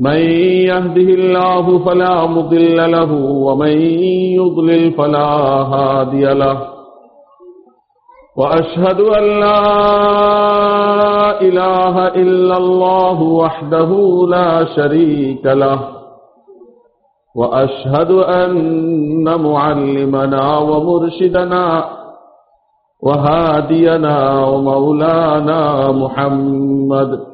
[0.00, 0.18] من
[0.66, 3.12] يهده الله فلا مضل له
[3.46, 3.78] ومن
[4.38, 5.28] يضلل فلا
[5.74, 6.58] هادي له.
[8.36, 9.60] وأشهد أن لا
[11.40, 13.90] إله إلا الله وحده
[14.28, 15.78] لا شريك له.
[17.36, 21.84] وأشهد أن معلمنا ومرشدنا
[23.02, 27.33] وهادينا ومولانا محمد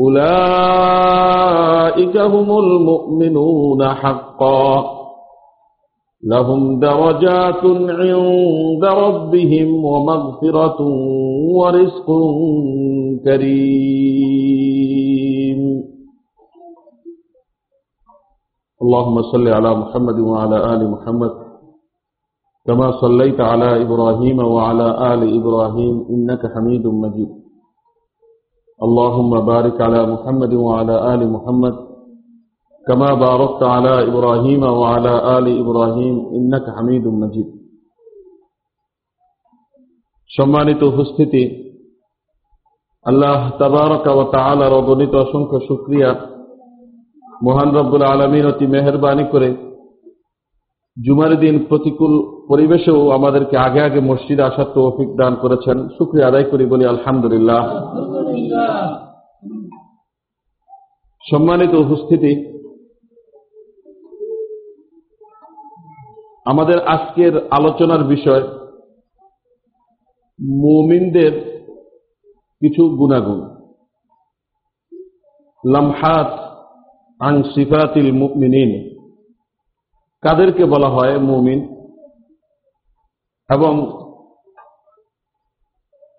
[0.00, 0.24] أولئك
[2.16, 4.84] هم المؤمنون حقا.
[6.24, 10.80] لهم درجات عند ربهم ومغفرة
[11.54, 12.06] ورزق
[13.24, 14.24] كريم.
[18.82, 21.30] اللهم صل على محمد وعلى آل محمد.
[22.66, 27.43] كما صليت على إبراهيم وعلى آل إبراهيم إنك حميد مجيد.
[28.83, 31.75] اللهم بارك على محمد وعلى آل محمد
[32.85, 37.49] كما باركت على إبراهيم وعلى آل إبراهيم إنك حميد مجيد
[40.29, 41.43] সম্মানিত উপস্থিতি
[43.05, 46.11] আল্লাহ তাবারক ও তাআলার অগণিত অসংখ্য শুকরিয়া
[47.43, 49.49] মহান রব্বুল আলমিন অতি মেহরবানি করে
[51.02, 52.12] জুমার দিন প্রতিকূল
[52.48, 57.64] পরিবেশেও আমাদেরকে আগে আগে মসজিদে আসার তৌফিক দান করেছেন। শুক্রিয়া আদায় করি বলি আলহামদুলিল্লাহ।
[61.30, 62.54] সম্মানিত উপস্থিতি,
[66.46, 68.42] আমাদের আজকের আলোচনার বিষয়
[70.40, 71.32] মুমিনদের
[72.60, 73.40] কিছু গুণাগুণ।
[75.64, 76.30] লামহাত
[77.20, 78.83] আং সিফাতিল মুমিনিন।
[80.24, 81.60] কাদেরকে বলা হয় মুমিন।
[83.50, 84.00] এবং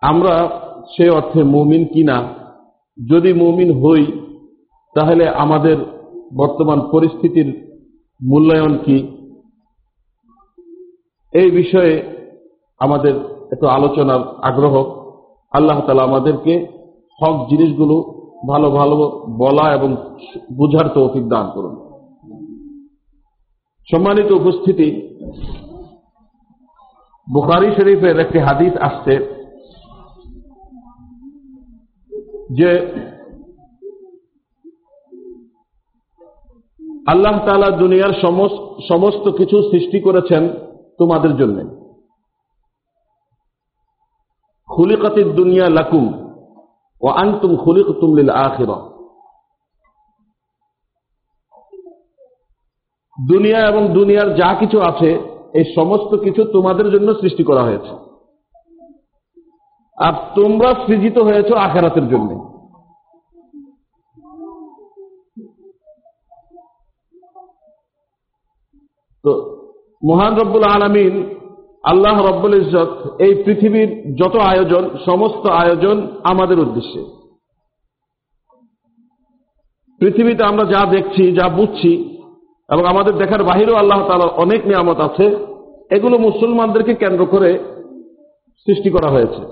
[0.00, 0.50] আমরা
[0.96, 2.22] সে অর্থে মুমিন কিনা,
[3.10, 4.06] যদি মুমিন হই,
[4.94, 5.76] তাহলে আমাদের
[6.36, 7.78] বর্তমান পরিস্থিতির
[8.22, 8.98] মূল্যায়ন কি?
[11.32, 12.02] এই বিষয়ে
[12.78, 13.14] আমাদের
[13.52, 15.06] একটু আলোচনার আগ্রহ।
[15.52, 16.66] আল্লাহ তালা আমাদেরকে
[17.22, 17.94] হক জিনিসগুলো
[18.48, 18.96] ভালো ভালো
[19.38, 19.96] বলা এবং
[20.56, 21.85] বুঝার তৌফিক দান করুন।
[23.88, 24.88] সম্মানিত উপস্থিতি,
[27.32, 29.14] বুখারি শরীফের একটি হাদিস আসছে
[32.52, 32.70] যে
[37.06, 38.14] আল্লাহ তালা দুনিয়ার
[38.88, 40.42] সমস্ত কিছু সৃষ্টি করেছেন
[40.98, 41.58] তোমাদের জন্য।
[44.68, 46.04] খুলিকাতির দুনিয়া লাকুম
[47.02, 48.70] ও আনতুম খুলিক তুমলিল আখির
[53.18, 55.18] দুনিয়া এবং দুনিয়ার যা কিছু আছে,
[55.54, 58.06] এই সমস্ত কিছু তোমাদের জন্য সৃষ্টি করা হয়েছে।
[59.98, 62.56] আর তোমরা সৃজিত হয়েছ আখেরাতের জন্য।
[69.24, 69.32] তো
[70.04, 71.36] মহান রব্বুল আলমিন
[71.84, 77.04] আল্লাহ রব্বুল ইজত এই পৃথিবীর যত আয়োজন, সমস্ত আয়োজন আমাদের উদ্দেশ্যে।
[79.98, 82.15] পৃথিবীতে আমরা যা দেখছি, যা বুঝছি
[82.70, 85.46] এবং আমাদের দেখার বাহিরেও আল্লাহ তালার অনেক নিয়ামত আছে।
[85.90, 87.58] এগুলো মুসলমানদেরকে কেন্দ্র করে
[88.66, 89.42] সৃষ্টি করা হয়েছে।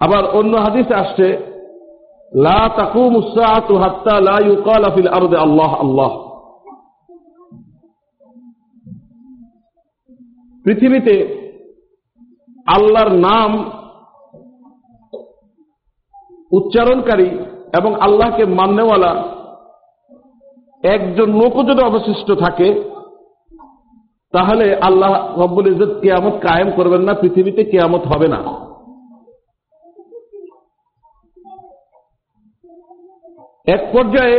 [0.00, 1.26] আবার অন্য হাদিস আসছে,
[2.34, 6.12] লা তাকু হাত্তা লা ইউকাল আফিল আরদে আল্লাহ আল্লাহ।
[10.64, 11.46] পৃথিবীতে
[12.66, 13.50] আল্লাহর নাম
[16.52, 17.28] উচ্চারণকারী
[17.78, 19.35] এবং আল্লাহকে মান্যওয়ালা
[20.84, 22.82] একজন লোকও যদি অবশিষ্ট থাকে,
[24.32, 28.40] তাহলে আল্লাহ রব্বুল ইজত কেয়ামত কায়েম করবেন না, পৃথিবীতে কেয়ামত হবে না।
[33.66, 34.38] এক পর্যায়ে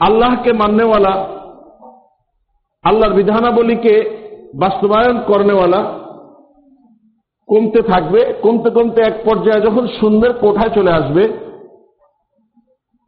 [0.00, 1.14] আল্লাহকে মাননেওয়ালা,
[2.84, 3.94] আল্লাহর বিধানাবলীকে
[4.54, 5.80] বাস্তবায়ন করনেওয়ালা
[7.48, 11.47] কমতে থাকবে। কমতে কমতে এক পর্যায়ে যখন সুন্দর কোঠায় চলে আসবে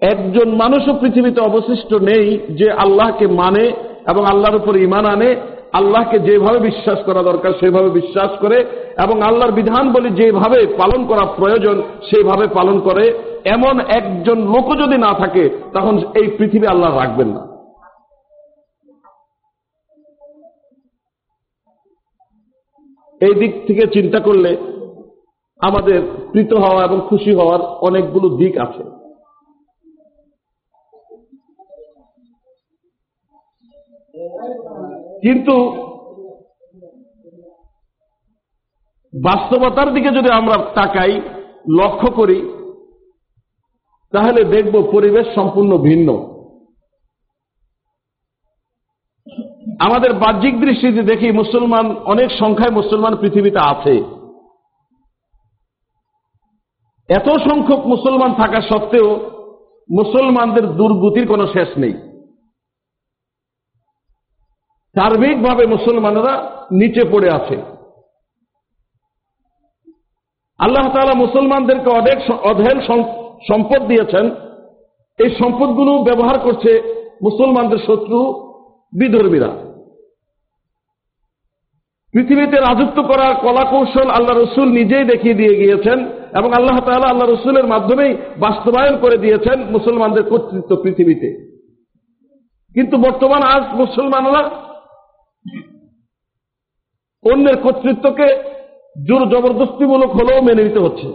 [0.00, 3.72] একজন মানুষও পৃথিবীতে অবশিষ্ট নেই যে আল্লাহকে মানে
[4.08, 5.36] এবং আল্লাহর উপর ইমান আনে।
[5.72, 8.64] আল্লাহকে যেভাবে বিশ্বাস করা দরকার, সেভাবে বিশ্বাস করে
[9.04, 14.98] এবং আল্লাহর বিধান বলি যেভাবে পালন করা প্রয়োজন, সেভাবে পালন করে। এমন একজন লোকও যদি
[14.98, 17.50] না থাকে, তখন এই পৃথিবী আল্লাহ রাখবেন না।
[23.20, 24.56] এই দিক থেকে চিন্তা করলে
[25.60, 26.02] আমাদের
[26.32, 28.99] প্রীত হওয়া এবং খুশি হওয়ার অনেকগুলো দিক আছে।
[35.22, 35.54] কিন্তু
[39.24, 41.20] বাস্তবতার দিকে যদি আমরা তাকাই,
[41.68, 42.52] লক্ষ্য করি,
[44.12, 46.08] তাহলে দেখব পরিবেশ সম্পূর্ণ ভিন্ন।
[49.80, 53.94] আমাদের বাহ্যিক দৃষ্টিতে দেখি মুসলমান, অনেক সংখ্যায় মুসলমান পৃথিবীতে আছে।
[57.08, 59.08] এত সংখ্যক মুসলমান থাকা সত্ত্বেও
[59.90, 62.09] মুসলমানদের দুর্গতির কোনো শেষ নেই।
[64.98, 66.34] সার্বিকভাবে মুসলমানরা
[66.72, 67.56] নিচে পড়ে আছে।
[70.58, 72.80] আল্লাহ তালা মুসলমানদেরকে অনেক অধেল
[73.48, 74.30] সম্পদ দিয়েছেন।
[75.18, 76.70] এই সম্পদগুলো ব্যবহার করছে
[77.22, 78.18] মুসলমানদের শত্রু
[78.98, 79.50] বিধর্মীরা।
[82.12, 85.98] পৃথিবীতে রাজত্ব করার কলা কৌশল আল্লাহ রসুল নিজেই দেখিয়ে দিয়ে গিয়েছেন
[86.38, 91.28] এবং আল্লাহ তালা আল্লাহ রসুলের মাধ্যমেই বাস্তবায়ন করে দিয়েছেন মুসলমানদের কর্তৃত্ব পৃথিবীতে।
[92.74, 94.59] কিন্তু বর্তমান আজ মুসলমানরা
[97.32, 98.26] অন্যের কর্তৃত্বকে
[99.08, 101.06] জোর জবরদস্তিমূলক হলেও মেনে নিতে হচ্ছে।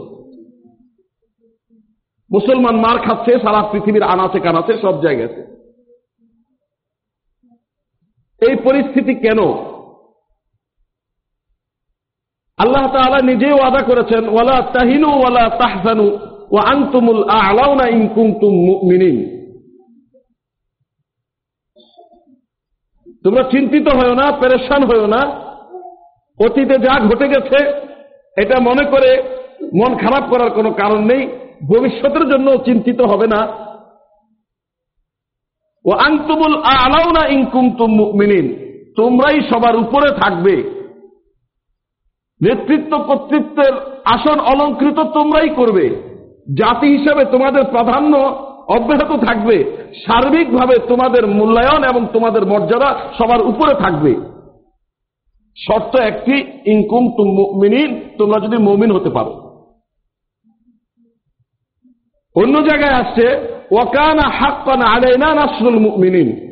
[2.31, 5.55] মুসলমান মার খাচ্ছে, সারা পৃথিবীর আনাচে কানাচে সব জায়গাতে।
[8.49, 9.39] এই পরিস্থিতি কেন?
[12.57, 16.17] আল্লাহ তাআলা নিজেই ওয়াদা করেছেন, ওয়ালা তাহিনু ওয়ালা তাহজানু,
[16.51, 19.34] ওয়া আনতুমুল আ'লাউনা ইন কুনতুম মুমিনিন।
[23.25, 25.21] তোমরা চিন্তিত হয়েও না, পেরেশান হয়েও না।
[26.39, 27.69] অতীতে যা ঘটে গেছে,
[28.41, 29.23] এটা মনে করে
[29.75, 31.27] মন খারাপ করার কোনো কারণ নেই।
[31.67, 33.47] ভবিষ্যতের জন্য চিন্তিত হবে না।
[35.85, 38.47] ও আংতুমুল আলাও না ইনকুমতুম মুমিনিন।
[38.97, 40.85] তোমরাই সবার উপরে থাকবে।
[42.41, 43.73] নেতৃত্ব কর্তৃত্বের
[44.05, 45.89] আসন অলঙ্কৃত তোমরাই করবে।
[46.53, 49.57] জাতি হিসেবে তোমাদের প্রাধান্য অব্যাহত থাকবে।
[50.05, 54.15] সার্বিকভাবে তোমাদের মূল্যায়ন এবং তোমাদের মর্যাদা সবার উপরে থাকবে।
[55.57, 56.35] শর্ত একটি
[56.65, 57.03] ইনকুম
[57.61, 59.33] মিনিন তোমরা যদি মমিন হতে পারো।
[62.35, 63.25] অন্য জায়গায় আসছে
[63.71, 66.45] ওয়াকানা হাক্কান আলাইনা নাসরুল মুমিনিন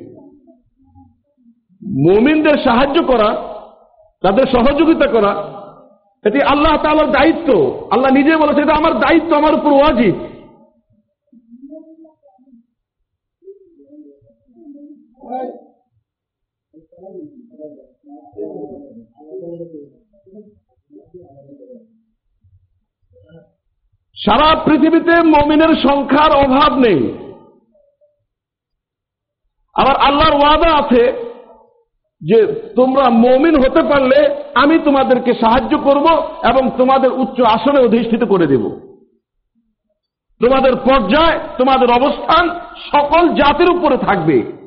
[1.97, 3.30] মুমিনদের সাহায্য করা,
[4.23, 5.31] তাদের সহযোগিতা করা,
[6.26, 7.49] এটি আল্লাহ তাআলার দায়িত্ব।
[7.92, 10.16] আল্লাহ নিজে বলেছে এটা আমার দায়িত্ব, আমার উপর ওয়াজিব।
[24.18, 27.13] সারা পৃথিবীতে মমিনের সংখ্যার অভাব নেই।
[29.73, 31.13] আবার আল্লাহর ওয়াদা আছে
[32.21, 36.06] যে তোমরা মমিন হতে পারলে আমি তোমাদেরকে সাহায্য করব
[36.49, 38.94] এবং তোমাদের উচ্চ আসনে অধিষ্ঠিত করে দেব।
[40.42, 42.49] তোমাদের পর্যায়, তোমাদের অবস্থান
[42.92, 44.62] সকল জাতির উপরে থাকবে।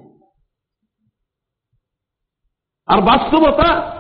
[2.87, 3.93] আর বাস্তবতা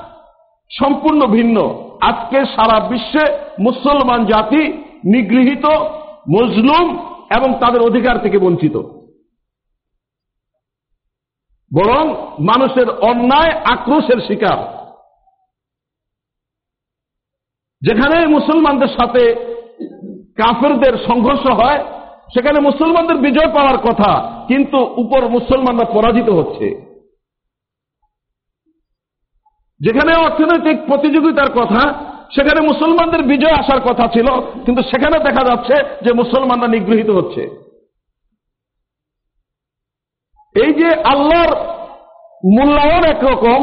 [0.71, 4.73] সম্পূর্ণ ভিন্ন। আজকে সারা বিশ্বে মুসলমান জাতি
[5.05, 5.67] নিগৃহীত,
[6.31, 6.99] মজলুম
[7.37, 8.77] এবং তাদের অধিকার থেকে বঞ্চিত।
[11.75, 12.09] বরং
[12.41, 14.59] মানুষের অন্যায়, আক্রোশের শিকার।
[17.83, 19.23] যেখানে মুসলমানদের সাথে
[20.37, 21.85] কাফেরদের সংঘর্ষ হয়,
[22.35, 26.86] সেখানে মুসলমানদের বিজয় পাওয়ার কথা, কিন্তু উপর মুসলমানরা পরাজিত হচ্ছে।
[29.81, 31.95] যেখানে অর্থনৈতিক প্রতিযোগিতার কথা,
[32.35, 34.29] সেখানে মুসলমানদের বিজয় আসার কথা ছিল,
[34.65, 37.43] কিন্তু সেখানে দেখা যাচ্ছে যে মুসলমানরা নিগৃহীত হচ্ছে।
[40.55, 41.53] এই যে আল্লাহর
[42.45, 43.61] মূল্যায়ন একরকম,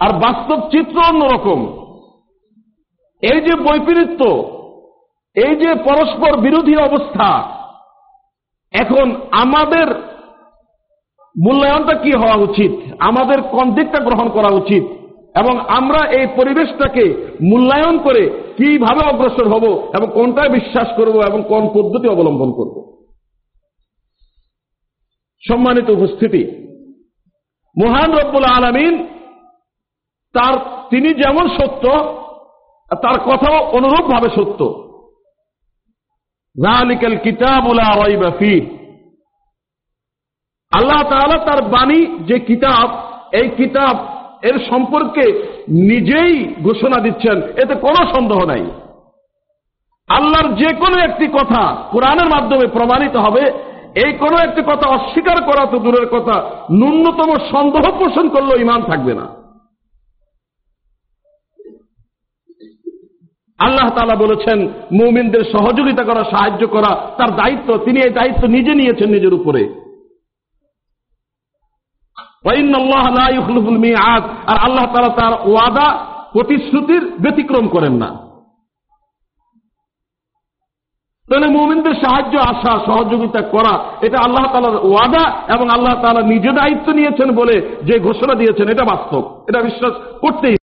[0.00, 1.60] আর বাস্তব চিত্র অন্যরকম,
[3.22, 4.20] এই যে বৈপরীত্য,
[5.36, 7.28] এই যে পরস্পর বিরোধী অবস্থা,
[8.72, 9.86] এখন আমাদের
[11.42, 12.72] মূল্যায়নটা কি হওয়া উচিত?
[12.98, 14.84] আমাদের কোন দিকটা গ্রহণ করা উচিত?
[15.36, 17.04] এবং আমরা এই পরিবেশটাকে
[17.42, 19.64] মূল্যায়ন করে কীভাবে অগ্রসর হব
[19.94, 22.96] এবং কোনটায় বিশ্বাস করব এবং কোন পদ্ধতি অবলম্বন করব।
[25.48, 26.42] সম্মানিত উপস্থিতি,
[27.84, 29.06] মহান রব্বুল আলমিন
[30.34, 30.54] তার
[30.90, 31.88] তিনি যেমন সত্য,
[33.02, 33.78] তার কথাও
[34.36, 34.86] সত্য।
[37.22, 38.60] কিতাবুলা রাইবা ফি
[40.72, 42.88] আল্লাহ তাআলা তার বাণী, যে কিতাব,
[43.32, 44.15] এই কিতাব
[44.48, 45.24] এর সম্পর্কে
[45.88, 48.64] নিজেই ঘোষণা দিচ্ছেন, এতে কোনো সন্দেহ নাই।
[50.08, 53.44] আল্লাহর যে কোনো একটি কথা কোরআনের মাধ্যমে প্রমাণিত হবে,
[54.04, 56.36] এই কোনো একটি কথা অস্বীকার করা তো দূরের কথা,
[56.70, 59.26] ন্যূনতম সন্দেহ পোষণ করলেও ইমান থাকবে না।
[63.58, 64.58] আল্লাহ তালা বলেছেন,
[64.92, 69.85] মৌমিনদের সহযোগিতা করা, সাহায্য করা, তার দায়িত্ব, তিনি এই দায়িত্ব নিজে নিয়েছেন নিজের উপরে।
[72.46, 74.20] আর
[74.66, 75.88] আল্লাহ তালা তার ওয়াদা,
[76.32, 78.10] প্রতিশ্রুতির ব্যতিক্রম করেন না।
[81.28, 85.24] তাহলে মোমিনদের সাহায্য আসা সহযোগিতা করা, এটা আল্লাহ তালার ওয়াদা
[85.54, 90.56] এবং আল্লাহ তালা নিজে দায়িত্ব নিয়েছেন বলে যে ঘোষণা দিয়েছেন, এটা বাস্তব। এটা বিশ্বাস করতেই